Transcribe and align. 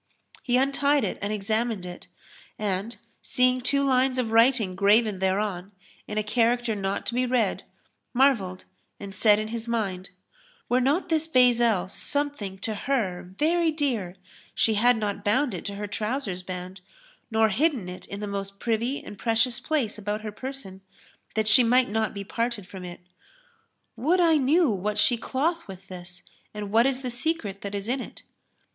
He 0.41 0.57
untied 0.57 1.03
it 1.03 1.19
and 1.21 1.31
examined 1.31 1.85
it 1.85 2.07
and, 2.57 2.97
seeing 3.21 3.61
two 3.61 3.83
lines 3.83 4.17
of 4.17 4.31
writing 4.31 4.75
graven 4.75 5.19
thereon, 5.19 5.73
in 6.07 6.17
a 6.17 6.23
character 6.23 6.73
not 6.73 7.05
to 7.05 7.13
be 7.13 7.27
read, 7.27 7.61
marvelled 8.11 8.65
and 8.99 9.13
said 9.13 9.37
in 9.37 9.49
his 9.49 9.67
mind, 9.67 10.09
"Were 10.67 10.81
not 10.81 11.09
this 11.09 11.27
bezel 11.27 11.87
something 11.87 12.57
to 12.61 12.73
her 12.73 13.21
very 13.37 13.69
dear 13.71 14.15
she 14.55 14.73
had 14.73 14.97
not 14.97 15.23
bound 15.23 15.53
it 15.53 15.65
to 15.65 15.75
her 15.75 15.85
trousers 15.85 16.41
band 16.41 16.81
nor 17.29 17.49
hidden 17.49 17.87
it 17.87 18.07
in 18.07 18.21
the 18.21 18.25
most 18.27 18.59
privy 18.59 19.03
and 19.03 19.19
precious 19.19 19.59
place 19.59 19.99
about 19.99 20.21
her 20.21 20.31
person, 20.31 20.81
that 21.35 21.47
she 21.47 21.63
might 21.63 21.89
not 21.89 22.15
be 22.15 22.23
parted 22.23 22.65
from 22.65 22.83
it. 22.83 23.01
Would 23.95 24.19
I 24.19 24.37
knew 24.37 24.67
what 24.71 24.97
she 24.97 25.15
cloth 25.15 25.67
with 25.67 25.89
this 25.89 26.23
and 26.55 26.71
what 26.71 26.87
is 26.87 27.03
the 27.03 27.11
secret 27.11 27.61
that 27.61 27.75
is 27.75 27.87
in 27.87 28.01
it." 28.01 28.23